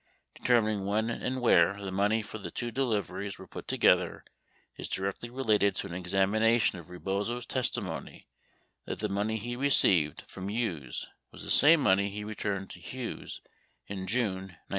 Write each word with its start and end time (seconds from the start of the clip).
Determining 0.33 0.87
when 0.87 1.11
and 1.11 1.41
where 1.41 1.79
the 1.79 1.91
money 1.91 2.23
for 2.23 2.39
the 2.39 2.49
two 2.49 2.71
deliveries 2.71 3.37
was 3.37 3.49
put 3.51 3.67
together 3.67 4.25
is 4.75 4.87
directly 4.89 5.29
related 5.29 5.75
to 5.75 5.85
an 5.85 5.93
examina 6.03 6.59
tion 6.59 6.79
of 6.79 6.89
Rebozo's 6.89 7.45
testimony 7.45 8.27
that 8.85 8.97
the 8.97 9.09
money 9.09 9.37
he 9.37 9.55
received 9.55 10.23
from 10.27 10.49
Hughes 10.49 11.07
was 11.31 11.43
the 11.43 11.51
same 11.51 11.81
money 11.81 12.09
he 12.09 12.23
returned 12.23 12.71
to 12.71 12.79
Hughes 12.79 13.41
in 13.85 14.07
June 14.07 14.57
1973. 14.65 14.67